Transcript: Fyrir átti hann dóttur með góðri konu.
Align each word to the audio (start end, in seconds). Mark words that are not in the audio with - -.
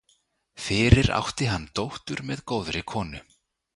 Fyrir 0.63 1.07
átti 1.19 1.47
hann 1.51 1.67
dóttur 1.77 2.25
með 2.31 2.43
góðri 2.53 2.83
konu. 2.93 3.23